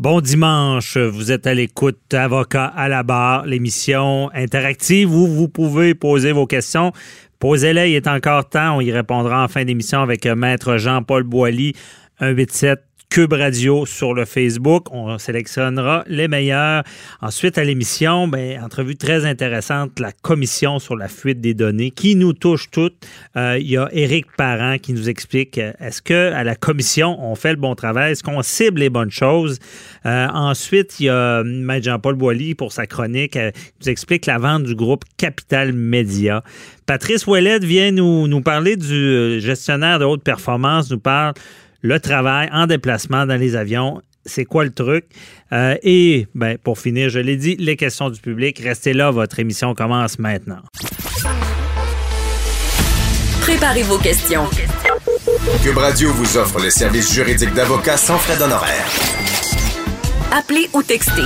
[0.00, 5.94] Bon dimanche, vous êtes à l'écoute Avocat à la barre, l'émission interactive où vous pouvez
[5.94, 6.94] poser vos questions.
[7.38, 11.74] Posez-les, il est encore temps, on y répondra en fin d'émission avec Maître Jean-Paul Boilly,
[12.18, 14.86] 187 Cube Radio sur le Facebook.
[14.92, 16.84] On sélectionnera les meilleurs.
[17.20, 22.14] Ensuite, à l'émission, ben, entrevue très intéressante, la commission sur la fuite des données qui
[22.14, 23.04] nous touche toutes.
[23.36, 27.16] Euh, il y a Éric Parent qui nous explique euh, est-ce que à la commission,
[27.20, 28.12] on fait le bon travail?
[28.12, 29.58] Est-ce qu'on cible les bonnes choses?
[30.06, 34.38] Euh, ensuite, il y a Maître Jean-Paul Boilly pour sa chronique qui nous explique la
[34.38, 36.44] vente du groupe Capital Média.
[36.86, 41.34] Patrice Ouellette vient nous, nous parler du gestionnaire de haute performance, nous parle
[41.82, 44.02] le travail en déplacement dans les avions.
[44.26, 45.06] C'est quoi le truc?
[45.52, 48.58] Euh, et ben, pour finir, je l'ai dit, les questions du public.
[48.58, 50.60] Restez là, votre émission commence maintenant.
[53.40, 54.44] Préparez vos questions.
[55.62, 58.86] Cube Radio vous offre les services juridiques d'avocats sans frais d'honoraires.
[60.32, 61.22] Appelez ou textez.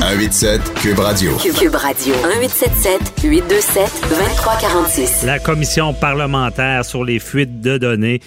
[0.00, 1.36] 187 Cube Radio.
[1.36, 2.14] Cube Radio.
[2.14, 5.22] 1877 827 2346.
[5.24, 8.20] La commission parlementaire sur les fuites de données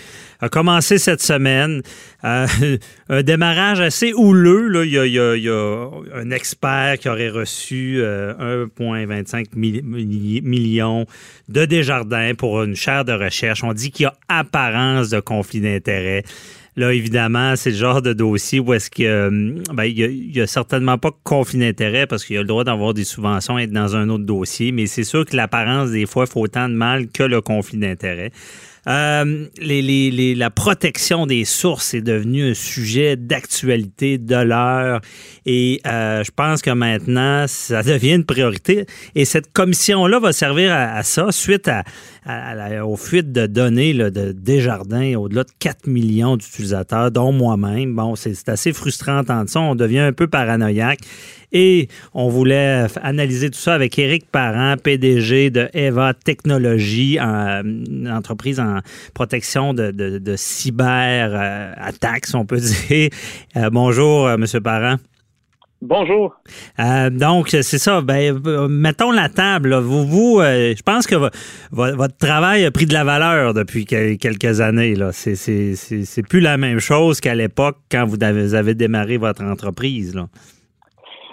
[0.45, 1.81] a commencé cette semaine.
[2.23, 2.47] Euh,
[3.09, 4.67] un démarrage assez houleux.
[4.67, 4.83] Là.
[4.85, 11.05] Il, y a, un expert qui aurait reçu 1,25 euh, million
[11.49, 13.63] de Desjardins pour une chaire de recherche.
[13.63, 16.23] On dit qu'il y a apparence de conflit d'intérêts.
[16.77, 19.29] Là, évidemment, c'est le genre de dossier où est-ce qu'il euh,
[19.73, 23.05] ben, il y, a certainement pas conflit d'intérêt parce qu'il a le droit d'avoir des
[23.05, 26.41] subventions et être dans un autre dossier, mais c'est sûr que l'apparence, des fois, faut
[26.41, 28.31] autant de mal que le conflit d'intérêt.
[28.88, 35.02] Euh, la protection des sources est devenu un sujet d'actualité de l'heure
[35.45, 38.86] et euh, je pense que maintenant, ça devient une priorité.
[39.16, 41.83] Et cette commission-là va servir à, ça suite à,
[42.86, 47.95] aux fuites de données de Desjardins, au-delà de 4 millions d'utilisateurs, dont moi-même.
[47.95, 49.59] Bon, c'est assez frustrant d'entendre ça.
[49.61, 51.00] On devient un peu paranoïaque.
[51.52, 58.59] Et on voulait analyser tout ça avec Éric Parent, PDG de Eva Technologies, une entreprise
[58.59, 58.75] en
[59.13, 62.59] protection de, de, cyber euh, attaques, on peut
[62.90, 63.09] dire.
[63.56, 64.96] Euh, bonjour, euh, Monsieur Parent.
[65.81, 66.34] Bonjour.
[67.12, 68.02] donc, c'est ça.
[68.02, 69.75] Ben, mettons la table.
[69.75, 71.16] Vous, vous je pense que
[71.72, 74.96] votre travail a pris de la valeur depuis quelques années.
[74.96, 75.12] Là.
[75.12, 80.16] C'est, c'est, plus la même chose qu'à l'époque quand vous avez, démarré votre entreprise.
[80.16, 80.28] Là.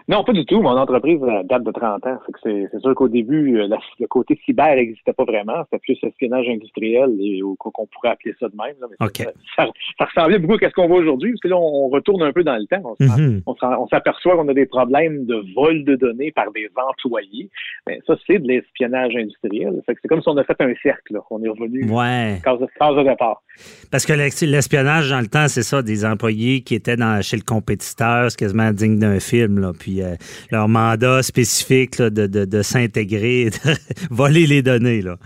[0.08, 0.60] Non, pas du tout.
[0.60, 2.18] Mon entreprise date de 30 ans.
[2.42, 3.68] C'est sûr qu'au début, euh,
[4.00, 5.64] le côté cyber n'existait pas vraiment.
[5.64, 8.74] C'était plus espionnage industriel et qu'on pourrait appeler ça de même.
[9.56, 9.66] ça,
[10.04, 12.56] ressemblait beaucoup à ce qu'on voit aujourd'hui, parce que là, on retourne un peu dans
[12.56, 12.82] le temps.
[12.84, 13.88] On mm-hmm.
[13.90, 17.48] s'aperçoit qu'on a des problèmes de vol de données par des employés.
[17.86, 19.82] Mais ça, c'est de l'espionnage industriel.
[19.86, 21.18] C'est comme si on a fait un cercle.
[21.30, 22.40] On est revenu ouais.
[22.44, 23.42] case, de départ.
[23.90, 27.42] Parce que l'espionnage, dans le temps, c'est ça, des employés qui étaient dans, chez le
[27.42, 29.58] compétiteur, c'est quasiment digne d'un film.
[29.58, 29.72] Là.
[29.78, 30.14] Puis euh,
[30.50, 33.74] leur mandat spécifique de, s'intégrer, de
[34.10, 35.02] voler les données.
[35.02, 35.16] Là.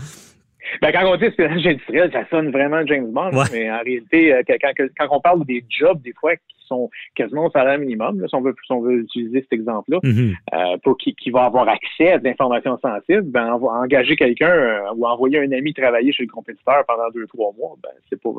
[0.83, 4.43] Ben, quand on dit espionnage industriel, ça sonne vraiment James Bond, mais en réalité, euh,
[4.47, 8.41] quand, on parle des jobs, des fois, qui sont quasiment au salaire minimum, si, on
[8.41, 10.35] veut, on veut utiliser cet exemple-là, mm-hmm.
[10.55, 15.07] euh, pour qui, qui, va avoir accès à de l'information sensible, ben, engager quelqu'un ou
[15.07, 18.31] envoyer un ami travailler chez le compétiteur pendant deux, trois mois, ben, c'est pas,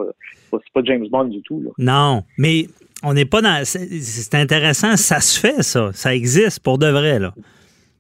[0.52, 1.62] pas, pas James Bond du tout.
[1.62, 1.72] Là.
[1.78, 2.66] Non, mais
[3.04, 3.64] on n'est pas dans.
[3.66, 5.92] C'est intéressant, ça se fait, ça.
[5.94, 7.34] Ça existe pour de vrai, là.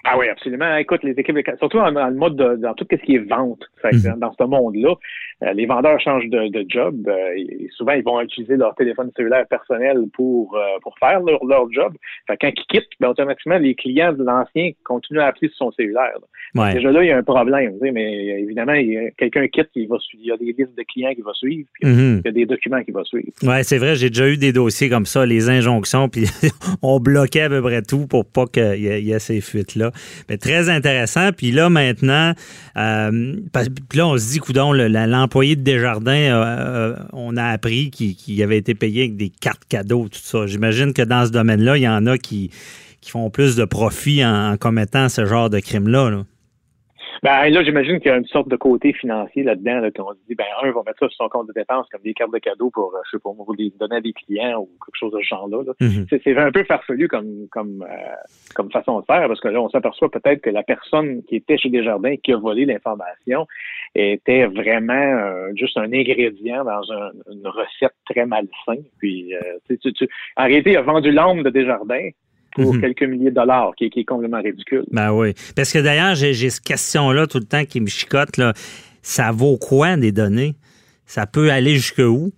[0.09, 0.75] Ah oui, absolument.
[0.77, 4.19] Écoute, les équipes, surtout dans, le mode de, dans tout ce qui est vente, mhm.
[4.19, 4.95] dans ce monde-là,
[5.41, 7.07] les vendeurs changent de, job.
[7.07, 11.43] Euh, et souvent, ils vont utiliser leur téléphone cellulaire personnel pour euh, pour faire leur,
[11.45, 11.93] leur job.
[12.27, 15.71] Fait quand ils quittent, ben, automatiquement, les clients de l'ancien continuent à appeler sur son
[15.73, 16.17] cellulaire.
[16.55, 17.73] Déjà là, il y a un problème.
[17.81, 18.73] Mais évidemment,
[19.17, 21.87] quelqu'un quitte, il, va, il y a des listes de clients qui vont suivre, puis
[21.89, 22.21] mhm.
[22.23, 23.27] il y a des documents qui vont suivre.
[23.43, 26.25] Oui, c'est vrai, j'ai déjà eu des dossiers comme ça, les injonctions, puis
[26.81, 29.91] on bloquait à peu près tout pour pas qu'il y, ait ces fuites-là.
[30.29, 31.29] Mais très intéressant.
[31.35, 32.33] Puis là, maintenant,
[32.77, 33.33] euh,
[33.89, 34.73] puis là, on se dit, coudon,
[35.27, 39.65] l'employé de Desjardins, euh, euh, on a appris qu'il avait été payé avec des cartes
[39.67, 40.47] cadeaux, tout ça.
[40.47, 42.49] J'imagine que dans ce domaine-là, il y en a qui,
[43.05, 46.09] font plus de profit en, commettant ce genre de crime-là.
[46.09, 46.23] là
[47.23, 50.19] ben là, j'imagine qu'il y a une sorte de côté financier là-dedans, là, qu'on se
[50.27, 52.39] dit, ben un va mettre ça sur son compte de dépenses comme des cartes de
[52.39, 55.13] cadeaux pour, euh, je sais pas, pour les donner à des clients ou quelque chose
[55.13, 55.63] de ce genre-là.
[55.79, 56.05] Mhm.
[56.09, 58.15] C'est un peu farfelu comme comme euh,
[58.55, 61.57] comme façon de faire, parce que là, on s'aperçoit peut-être que la personne qui était
[61.57, 63.47] chez Desjardins qui a volé l'information
[63.95, 66.83] était vraiment euh, juste un ingrédient dans
[67.31, 68.83] une recette très malsaine.
[68.99, 69.33] Puis,
[69.67, 72.09] tu, tu, en réalité, il a vendu l'âme de Desjardins
[72.61, 72.81] pour mhm.
[72.81, 74.85] quelques milliers de dollars, qui, est complètement ridicule.
[74.91, 75.33] Ben oui.
[75.55, 78.37] Parce que d'ailleurs, j'ai cette question-là tout le temps qui me chicote.
[78.37, 78.53] Là.
[79.01, 80.55] Ça vaut quoi des données?
[81.05, 82.31] Ça peut aller jusqu'où?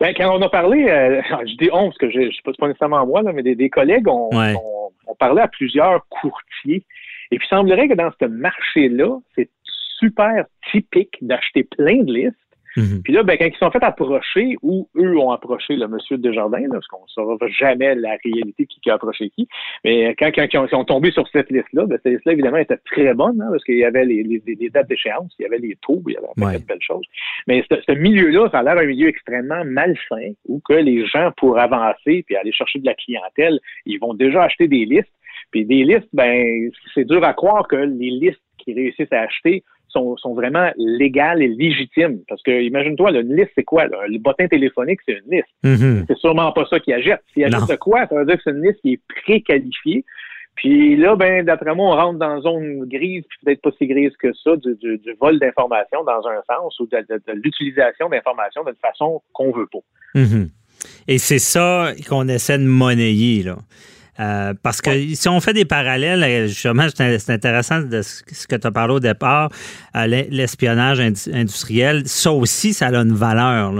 [0.00, 2.68] Ben, quand on a parlé, euh, je dis on parce que je, je pas, pas
[2.68, 6.84] nécessairement moi, là, mais des, des collègues, on, on, on, parlait à plusieurs courtiers.
[7.30, 9.50] Et puis, il semblerait que dans ce marché-là, c'est
[9.98, 12.36] super typique d'acheter plein de listes
[12.76, 13.02] Mhm.
[13.02, 16.60] Puis là, ben, quand ils sont fait approcher, ou eux ont approché le monsieur Desjardins,
[16.60, 19.48] là, parce qu'on ne saura jamais la réalité qui, qui, a approché qui,
[19.84, 22.78] mais quand, quand, ils, ont, sont tombés sur cette liste-là, ben, cette liste-là, évidemment, était
[22.78, 25.58] très bonne, hein, parce qu'il y avait les, les, les dates d'échéance, il y avait
[25.58, 27.04] les taux, il y avait de belles choses.
[27.46, 31.32] Mais ce, ce milieu-là, ça a l'air un milieu extrêmement malsain, où que les gens,
[31.36, 35.12] pour avancer puis aller chercher de la clientèle, ils vont déjà acheter des listes.
[35.50, 39.64] Puis des listes, ben, c'est dur à croire que les listes qui réussissent à acheter
[39.90, 42.20] sont, sont vraiment légales et légitimes.
[42.28, 43.86] Parce que, imagine-toi, une liste, c'est quoi?
[43.86, 45.48] Le bottin téléphonique, c'est une liste.
[45.64, 46.04] Mm-hmm.
[46.08, 47.20] C'est sûrement pas ça qui achète.
[47.32, 48.06] S'il achète quoi?
[48.06, 50.04] Ça veut dire que c'est une liste qui est préqualifiée.
[50.56, 53.86] Puis là, ben, d'après moi, on rentre dans une zone grise, puis peut-être pas si
[53.86, 58.08] grise que ça, du, du, du vol d'informations dans un sens ou de, de, l'utilisation
[58.08, 59.78] d'informations d'une façon qu'on veut pas.
[60.14, 60.48] Mm-hmm.
[61.08, 63.56] Et c'est ça qu'on essaie de monnayer, là.
[64.20, 68.56] Euh, parce que si on fait des parallèles, euh, justement, c'est intéressant de ce que
[68.56, 69.50] tu as parlé au départ,
[69.96, 73.72] euh, l'espionnage industriel, ça aussi, ça a une valeur.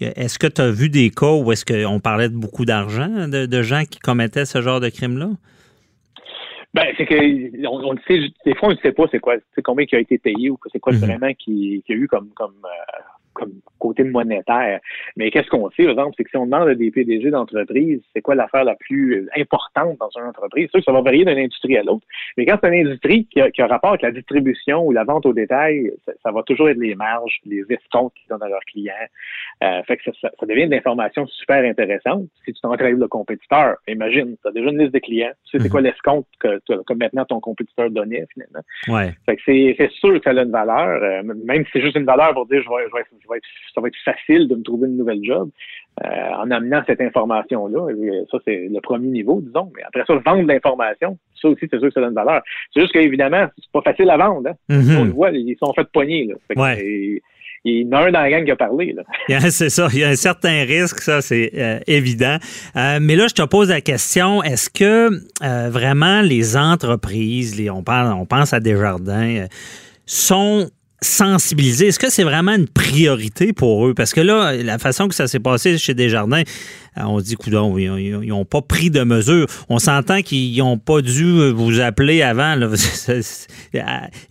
[0.00, 3.62] Est-ce que tu as vu des cas où est-ce qu'on parlait de beaucoup d'argent, de,
[3.62, 5.30] gens qui commettaient ce genre de crime-là?
[6.74, 9.86] Ben, c'est que on, sait, des fois, on ne sait pas c'est quoi, c'est combien
[9.86, 10.98] qui a été payé ou c'est quoi mm-hmm.
[10.98, 13.17] vraiment qui, qui, a eu comme, comme comme
[13.78, 14.80] côté monétaire.
[15.16, 18.00] Mais qu'est-ce qu'on sait, par exemple, c'est que si on demande à des PDG d'entreprise,
[18.14, 21.24] c'est quoi l'affaire la plus importante dans une entreprise, c'est sûr que ça va varier
[21.24, 22.06] d'une industrie à l'autre.
[22.36, 25.04] Mais quand c'est une industrie qui a, qui a, rapport avec la distribution ou la
[25.04, 25.92] vente au détail,
[26.22, 28.94] ça, va toujours être les marges, les escomptes qu'ils donnent à leurs clients.
[29.62, 32.24] Euh, fait que ça, ça, devient une information super intéressante.
[32.44, 35.58] Si tu t'en le compétiteur, imagine, tu as déjà une liste de clients, tu sais
[35.58, 35.70] c'est mhm.
[35.70, 38.60] quoi l'escompte que, que, maintenant ton compétiteur donnait finalement.
[38.88, 39.12] Ouais.
[39.26, 42.04] Fait que c'est sûr que ça a une valeur, euh, même si c'est juste une
[42.04, 43.40] valeur pour dire je vais, je vais, je vais
[43.74, 45.50] ça va être facile de me trouver une nouvelle job
[46.04, 47.88] euh, en amenant cette information-là.
[48.30, 49.70] Ça, c'est le premier niveau, disons.
[49.76, 52.42] Mais après ça, vendre l'information, ça aussi, c'est sûr que ça donne valeur.
[52.72, 54.48] C'est juste qu'évidemment, c'est pas facile à vendre.
[54.48, 54.54] Hein.
[54.70, 54.98] Mm-hmm.
[54.98, 56.26] On le voit, ils sont faits poigner.
[56.26, 56.34] Là.
[56.56, 57.20] ouais.
[57.64, 58.94] il y en a un dans la gang qui a parlé.
[59.50, 59.88] c'est ça.
[59.92, 62.36] Il y a un certain risque, ça, c'est euh, évident.
[62.76, 65.10] Euh, mais là, je te pose la question, est-ce que
[65.68, 69.46] vraiment les entreprises, les, on, parle, on pense à Desjardins,
[70.06, 71.88] sont sensibiliser.
[71.88, 73.94] Est-ce que c'est vraiment une priorité pour eux?
[73.94, 76.42] Parce que là, la façon que ça s'est passé chez Desjardins,
[77.06, 79.46] on se dit, coudon, ils n'ont pas pris de mesures.
[79.68, 82.56] On s'entend qu'ils n'ont pas dû vous appeler avant.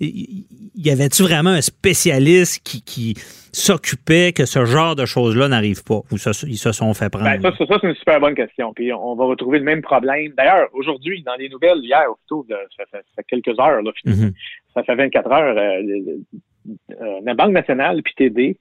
[0.01, 3.15] y avait-tu vraiment un spécialiste qui,
[3.53, 7.41] s'occupait que ce genre de choses-là n'arrive pas ou ils se sont fait prendre?
[7.41, 8.71] Ben, ça, c'est une super bonne question.
[8.73, 10.33] Puis on va retrouver le même problème.
[10.37, 12.45] D'ailleurs, aujourd'hui, dans les nouvelles, hier, plutôt,
[12.77, 14.31] ça, fait, quelques heures, là, mm-hmm.
[14.75, 15.81] ça fait 24 heures, euh,
[16.91, 18.57] euh, la Banque nationale puis TD,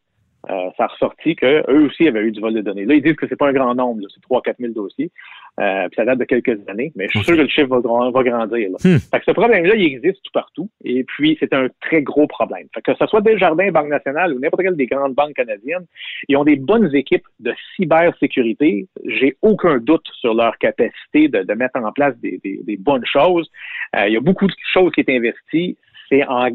[0.48, 2.84] euh, ça a ressorti qu'eux aussi avaient eu du vol de données.
[2.84, 5.10] Là, ils disent que c'est pas un grand nombre, c'est 3 4 000 dossiers.
[5.58, 8.22] Euh, puis ça date de quelques années, mais je suis sûr que le chiffre va,
[8.22, 8.68] grandir.
[8.70, 8.76] Là.
[8.84, 8.98] Hmm.
[8.98, 10.68] Fait que ce problème-là, il existe tout partout.
[10.84, 12.66] Et puis, c'est un très gros problème.
[12.74, 15.86] Fait que ce soit Desjardins, Banque nationale ou n'importe quelle des grandes banques canadiennes,
[16.28, 18.86] ils ont des bonnes équipes de cybersécurité.
[19.06, 23.50] J'ai aucun doute sur leur capacité de, mettre en place des, bonnes choses.
[23.96, 25.78] Euh, il y a beaucoup de choses qui sont investies
[26.08, 26.48] c'est en,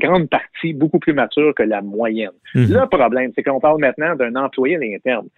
[0.00, 2.30] grande partie beaucoup plus mature que la moyenne.
[2.54, 2.72] Mhm.
[2.72, 5.28] Le problème, c'est qu'on parle maintenant d'un employé à l'interne.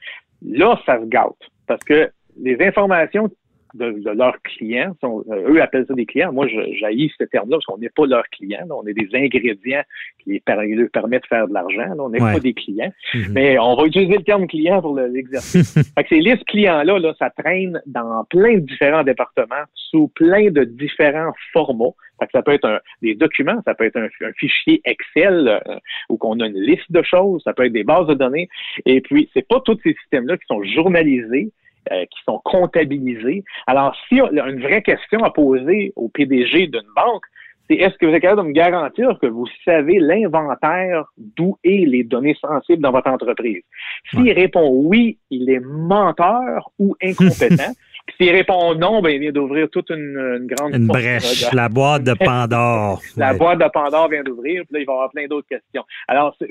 [0.43, 1.37] Là, ça se gâte
[1.67, 2.11] parce que
[2.41, 3.31] les informations
[3.75, 4.97] de, leurs clients.
[5.00, 6.33] Sont, euh, eux appellent ça des clients.
[6.33, 8.66] Moi, j'haïs ce terme-là parce qu'on n'est pas leurs clients.
[8.71, 9.83] On est des ingrédients
[10.18, 11.95] qui les leur permettent de faire de l'argent.
[11.99, 12.92] On n'est pas des clients.
[13.14, 13.33] Mhm.
[13.33, 15.78] Mais on va utiliser le terme client pour l'exercice.
[16.09, 21.33] ces listes clients-là, là, ça traîne dans plein de différents départements, sous plein de différents
[21.52, 21.95] formats.
[22.18, 25.76] Fait que ça peut être un, des documents, ça peut être un, fichier Excel euh,
[26.11, 28.49] où qu'on a une liste de choses, ça peut être des bases de données.
[28.85, 31.50] Et puis, c'est pas tous ces systèmes-là qui sont journalisés
[31.90, 33.44] euh, qui sont comptabilisés.
[33.66, 37.25] Alors, si une vraie question à poser au PDG d'une banque,
[37.68, 41.87] c'est est-ce que vous êtes capable de me garantir que vous savez l'inventaire d'où est
[41.87, 43.62] les données sensibles dans votre entreprise?
[44.10, 47.72] S'il répond oui, il est menteur ou incompétent.
[48.17, 52.14] S'il répond non, ben, il vient d'ouvrir toute une, grande une brèche, la boîte de
[52.25, 53.00] Pandore.
[53.17, 55.85] la boîte de Pandore vient d'ouvrir, puis là, il va y avoir plein d'autres questions.
[56.09, 56.47] Alors, euh,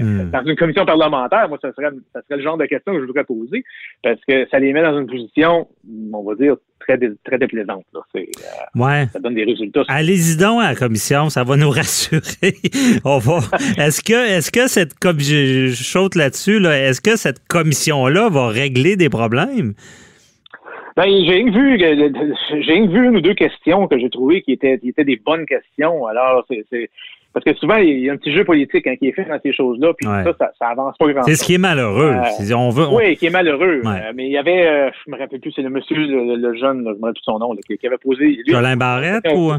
[0.00, 0.30] hmm.
[0.30, 3.06] dans une commission parlementaire, moi, ça serait, ça serait le genre de questions que je
[3.06, 3.64] voudrais poser,
[4.02, 5.68] parce que ça les met dans une position,
[6.12, 7.84] on va dire, très, très déplaisante.
[7.92, 8.00] Là.
[8.16, 8.20] Euh,
[8.74, 9.06] ouais.
[9.12, 9.82] Ça donne des résultats.
[9.88, 12.54] Allez-y donc à la commission, ça va nous rassurer.
[13.04, 13.40] on va.
[13.78, 18.48] Est-ce que, est-ce que cette je, je saute là-dessus, là, est-ce que cette commission-là va
[18.48, 19.74] régler des problèmes?
[20.96, 24.88] Ben, j'ai vu, j'ai vu une ou deux questions que j'ai trouvées qui étaient, qui
[24.88, 26.06] étaient des bonnes questions.
[26.06, 26.90] Alors, c'est,
[27.34, 29.38] Parce que souvent, il y a un petit jeu politique hein, qui est fait dans
[29.42, 31.30] ces choses-là, puis ça, ça, ça, avance pas grand-chose.
[31.30, 32.14] C'est ce qui est malheureux.
[32.14, 33.82] Euh, on veut, Oui, qui est malheureux.
[33.84, 36.78] Euh, mais il y avait, euh, je me rappelle plus, c'est le monsieur, le, jeune,
[36.78, 38.24] je me rappelle plus son nom, qui, avait posé...
[38.24, 39.52] Lui, Jolin Barrette ou...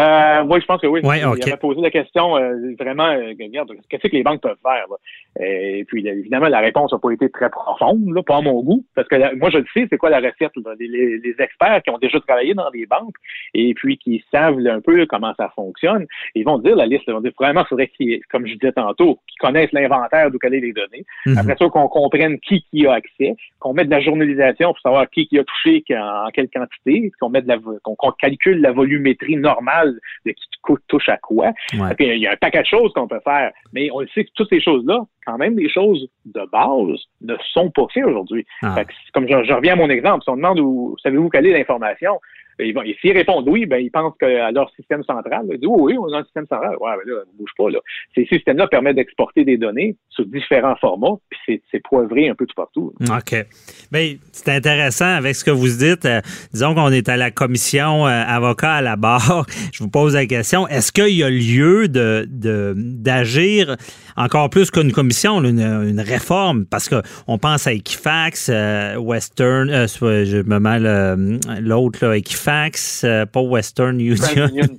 [0.00, 1.00] Euh, oui, je pense que oui.
[1.02, 1.40] Ouais, okay.
[1.46, 4.84] Il avait posé la question euh, vraiment, euh, regarde, qu'est-ce que les banques peuvent faire?
[4.90, 4.96] Là?
[5.40, 8.84] Et puis, évidemment, la réponse n'a pas été très profonde, là, pas à mon goût,
[8.94, 10.52] parce que moi, je le sais, c'est quoi la recette?
[10.78, 13.14] Les, les, experts qui ont déjà travaillé dans des banques
[13.52, 17.12] et puis qui savent un peu comment ça fonctionne, ils vont dire la liste, ils
[17.12, 20.48] vont dire, vraiment, il faudrait qu'ils, comme je disais tantôt, qu'ils connaissent l'inventaire d'où est
[20.48, 21.04] les données.
[21.26, 21.38] Mm-hmm.
[21.38, 25.08] Après ça, qu'on comprenne qui qui a accès, qu'on mette de la journalisation pour savoir
[25.10, 29.36] qui qui a touché en, quelle quantité, qu'on mette de la, qu'on calcule la volumétrie
[29.36, 31.52] normale de qui touche à quoi.
[31.72, 34.30] il y a un paquet de choses qu'on peut faire, mais on le sait que
[34.34, 38.46] toutes ces choses-là, quand même, les choses de base ne sont pas faites aujourd'hui.
[38.62, 38.76] Ah.
[39.12, 42.20] Comme je, je, reviens à mon exemple, si on demande où savez-vous quelle est l'information,
[42.58, 46.12] et s'ils répondent oui, ben, ils pensent qu'à leur système central, ils disent oui, on
[46.12, 46.76] a un système central.
[46.80, 47.70] Ouais, ben là, ne bouge pas.
[47.70, 47.78] Là.
[48.14, 52.54] Ces systèmes-là permettent d'exporter des données sous différents formats, puis c'est poivré un peu tout
[52.54, 52.92] partout.
[53.00, 53.46] OK.
[53.92, 56.06] Bien, c'est intéressant avec ce que vous dites.
[56.06, 56.20] Euh,
[56.52, 59.46] disons qu'on est à la commission euh, avocat à la barre.
[59.72, 63.76] Je vous pose la question, est-ce qu'il y a lieu de d'agir
[64.16, 66.64] encore plus qu'une commission, une, réforme?
[66.64, 73.40] Parce qu'on pense à Equifax, euh, Western, je me mêle l'autre, Equifax, Fax, euh, pas
[73.40, 74.14] Western Union.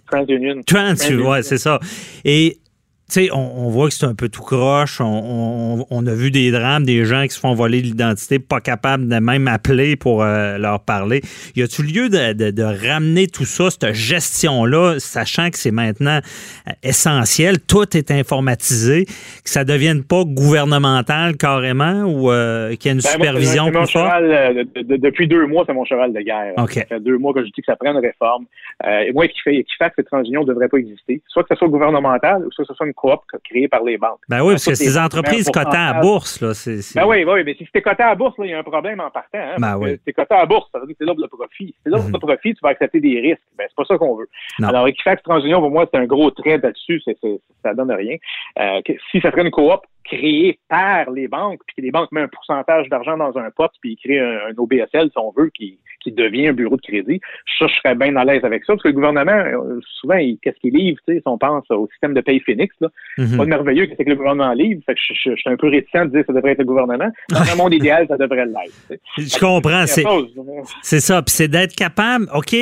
[0.07, 0.62] TransUnion.
[0.65, 1.81] Trans, Trans, ouais, c'est ça.
[2.24, 2.59] Et
[3.09, 4.99] sais, on, voit que c'est un peu tout croche.
[5.01, 9.19] On, a vu des drames, des gens qui se font voler l'identité, pas capables de
[9.19, 11.21] même appeler pour euh, leur parler.
[11.55, 16.19] Y a-tu lieu de, ramener tout ça, cette gestion-là, sachant que c'est maintenant
[16.67, 22.91] euh, essentiel, tout est informatisé, que ça ne devienne pas gouvernemental carrément ou euh, qu'il
[22.91, 24.23] y ait une ben, supervision plus forte?
[24.75, 26.53] depuis deux mois, c'est mon cheval de guerre.
[26.57, 28.45] Ça fait deux mois que je dis que ça prenne une réforme.
[28.85, 31.21] et moi, qui fait, qui fait que cette transition ne devrait pas exister.
[31.27, 33.98] Soit que ce soit gouvernemental, ou soit que ce soit une coop créée par les
[33.98, 34.20] banques.
[34.27, 36.80] Ben oui, parce que ces entreprises cotées à bourse, là, c'est.
[36.96, 39.10] Ben oui, oui, mais si c'était coté à bourse, il y a un problème en
[39.10, 39.38] partant.
[39.38, 40.00] Hein, ben oui.
[40.06, 41.68] C'est coté à bourse, ça veut dire que c'est l'offre de profit.
[41.68, 42.20] Si c'est l'offre de mhm.
[42.20, 43.42] profit, tu vas accepter des risques.
[43.58, 44.27] Ben, c'est pas ça qu'on veut.
[44.63, 47.01] Alors, Equifax TransUnion, pour moi, c'est un gros trait là-dessus,
[47.63, 48.18] ça donne rien.
[48.60, 52.25] Euh, si ça serait une coop, créé par les banques, puis que les banques mettent
[52.25, 55.79] un pourcentage d'argent dans un pot, puis ils créent un, OBSL, si on veut, qui,
[56.01, 57.19] qui devient un bureau de crédit.
[57.59, 60.57] Ça, je serais bien à l'aise avec ça, parce que le gouvernement, euh, souvent, qu'est-ce
[60.59, 63.37] qu'il livre, tu sais, si on pense au système de paye Phoenix, là, c'est mhm.
[63.37, 66.05] pas merveilleux que c'est que le gouvernement livre, fait que je, suis un peu réticent
[66.05, 67.11] de dire que ça devrait être le gouvernement.
[67.29, 69.01] Dans un monde idéal, ça devrait l'être.
[69.17, 69.85] Je comprends,
[70.81, 72.55] c'est ça, puis c'est d'être capable, OK,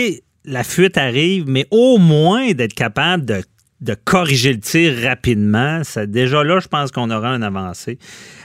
[0.46, 3.42] la fuite arrive, mais au moins d'être capable de
[3.82, 5.84] de corriger le tir rapidement.
[5.84, 7.98] Ça, déjà là, je pense qu'on aura un avancé.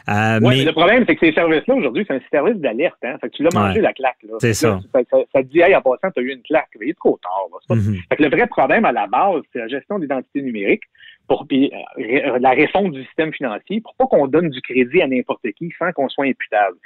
[0.08, 0.64] Euh, mais...
[0.64, 2.96] Le problème, c'est que ces services-là, aujourd'hui, c'est un service d'alerte.
[3.04, 3.16] Hein?
[3.20, 4.18] Fait que tu l'as mangé, la claque.
[4.40, 4.80] C'est ça.
[4.92, 5.02] Ça,
[5.42, 6.68] te dit, hey, en passant, tu as eu une claque.
[6.78, 7.76] Mais il est trop tard.
[7.76, 7.96] Mhm.
[8.08, 10.82] fait que le vrai problème à la base, c'est la gestion d'identité numérique
[11.30, 15.46] pour euh, la réforme du système financier pour pas qu'on donne du crédit à n'importe
[15.56, 16.76] qui sans qu'on soit imputable.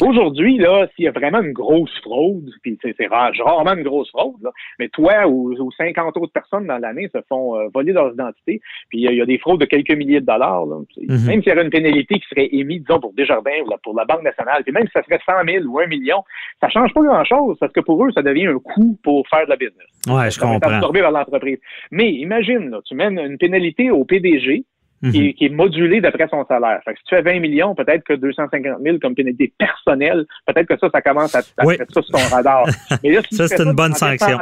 [0.00, 4.42] Aujourd'hui, là, s'il y a vraiment une grosse fraude, puis c'est rarement une grosse fraude,
[4.42, 8.62] là, mais toi ou, 50 autres personnes dans l'année se font euh, voler leurs identités,
[8.88, 10.64] puis il y, a des fraudes de quelques milliers de dollars.
[10.64, 10.76] Là.
[10.96, 11.26] Mhm.
[11.26, 14.06] Même s'il y avait une pénalité qui serait émise, disons, pour Desjardins ou pour la
[14.06, 16.24] Banque nationale, puis même si ça serait 100 000 ou 1 million,
[16.58, 19.50] ça change pas grand-chose parce que pour eux, ça devient un coût pour faire de
[19.50, 19.90] la business.
[20.08, 20.70] Ouais, je comprends.
[20.70, 21.58] absorbé par l'entreprise.
[21.90, 24.64] Mais imagine, là, tu mènes une pénalité au PDG
[25.02, 25.12] mhm.
[25.12, 26.80] qui, est modulé d'après son salaire.
[26.84, 30.66] Fait que si tu fais 20 millions, peut-être que 250 000 comme pénalité personnelle, peut-être
[30.66, 32.66] que ça, ça commence à, à mettre ça sur ton radar.
[33.02, 34.38] Mais là, ça, c'est une bonne sanction.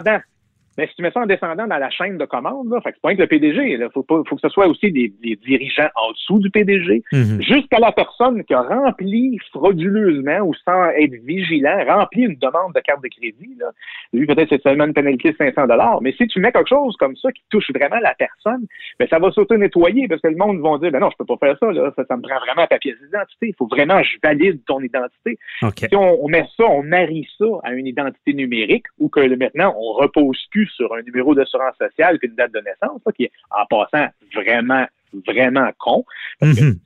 [0.79, 3.03] Mais si tu mets ça en descendant dans la chaîne de commande, là, fait c'est
[3.03, 5.13] pas que le PDG, il faut, faut que ce soit aussi des,
[5.45, 7.43] dirigeants en dessous du PDG, mhm.
[7.43, 12.81] jusqu'à la personne qui a rempli frauduleusement ou sans être vigilant, rempli une demande de
[12.81, 13.57] carte de crédit.
[13.59, 13.73] Là.
[14.13, 16.97] Lui, peut-être c'est seulement une pénalité de 500 dollars, mais si tu mets quelque chose
[16.97, 18.65] comme ça qui touche vraiment la personne,
[19.01, 21.39] ben ça va s'auto-nettoyer parce que le monde va dire, ben non, je peux pas
[21.45, 23.49] faire ça, là, ça, ça me prend vraiment ta pièce d'identité.
[23.49, 25.39] Il faut vraiment que je valide ton identité.
[25.77, 29.75] Si on, on, met ça, on marie ça à une identité numérique ou que maintenant
[29.77, 33.67] on repose plus sur un numéro d'assurance sociale qu'une date de naissance, qui est en
[33.67, 34.87] passant vraiment
[35.27, 36.05] vraiment con.
[36.43, 36.79] Mhm.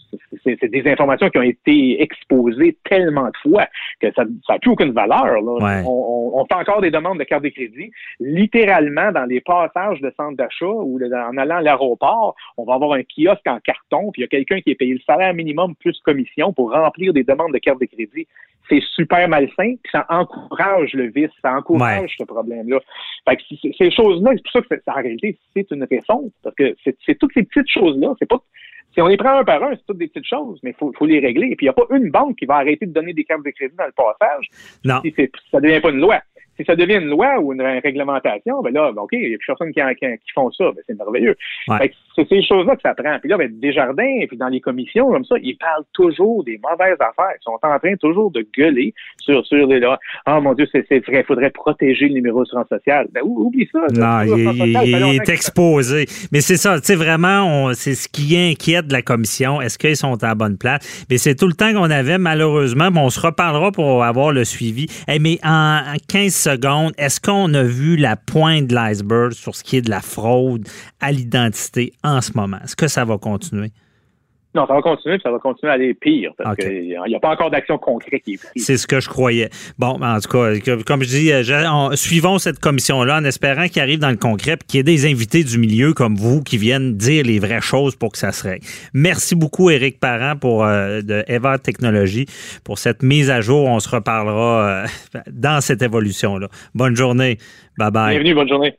[0.45, 3.67] C'est des informations qui ont été exposées tellement de fois
[4.01, 5.39] que ça n'a plus aucune valeur.
[5.87, 7.91] On, fait encore des demandes de carte de crédit.
[8.19, 12.95] Littéralement, dans les passages de centre d'achat ou en allant à l'aéroport, on va avoir
[12.95, 15.75] un kiosque en carton, puis il y a quelqu'un qui est payé le salaire minimum
[15.77, 18.27] plus commission pour remplir des demandes de carte de crédit
[18.69, 22.79] c'est super malsain, puis ça encourage le vice, ça encourage ce problème-là.
[23.29, 23.43] Fait que
[23.77, 27.33] ces choses-là, c'est pour ça que en réalité, c'est une réponse, parce que c'est toutes
[27.35, 28.43] ces petites choses-là, c'est pas
[28.95, 30.93] si on les prend un par un, c'est toutes des petites choses, mais il faut,
[30.97, 31.49] faut, les régler.
[31.49, 33.45] Et puis, il n'y a pas une banque qui va arrêter de donner des cartes
[33.45, 34.49] de crédit dans le passage
[34.85, 35.01] non.
[35.03, 35.15] si
[35.51, 36.21] ça ne devient pas une loi.
[36.59, 39.47] Si ça devient une loi ou une réglementation, ben là, OK, il n'y a plus
[39.47, 41.35] personne qui, qui, font ça, ben c'est merveilleux.
[42.15, 43.19] C'est ces choses-là que ça prend.
[43.21, 46.97] Puis là, ben, Desjardins, puis dans les commissions comme ça, ils parlent toujours des mauvaises
[47.01, 47.35] affaires.
[47.35, 49.99] Ils sont en train toujours de gueuler sur, sur les là.
[50.27, 53.09] Oh mon Dieu, c'est vrai, il faudrait protéger le numéro de social.
[53.13, 53.81] Ben, oublie ça.
[53.93, 56.07] Non, il, est exposé.
[56.33, 59.61] Mais c'est ça, tu sais, vraiment, c'est ce qui inquiète la commission.
[59.61, 61.05] Est-ce qu'ils sont à la bonne place?
[61.11, 62.89] Mais c'est tout le temps qu'on avait, malheureusement.
[62.95, 64.87] on se reparlera pour avoir le suivi.
[65.09, 69.77] mais en 15 secondes, est-ce qu'on a vu la pointe de l'iceberg sur ce qui
[69.77, 70.67] est de la fraude
[71.01, 72.59] à l'identité en ce moment?
[72.63, 73.71] Est-ce que ça va continuer?
[74.55, 77.31] Non, ça va continuer, ça va continuer à aller pire parce qu'il n'y a pas
[77.31, 78.67] encore d'action concrète qui est prise.
[78.67, 79.49] C'est ce que je croyais.
[79.79, 83.99] Bon, en tout cas, comme je dis, euh, suivons cette commission-là en espérant qu'il arrive
[83.99, 86.99] dans le concret et qu'il y ait des invités du milieu comme vous qui viennent
[86.99, 88.67] dire les vraies choses pour que ça se règle.
[88.93, 92.27] Merci beaucoup, Éric Parent, pour euh, de Eva Technologies,
[92.63, 93.65] pour cette mise à jour.
[93.65, 94.87] On se reparlera euh,
[95.33, 96.49] dans cette évolution-là.
[96.75, 97.39] Bonne journée.
[97.79, 98.11] Bye bye.
[98.11, 98.79] Bienvenue, bonne journée.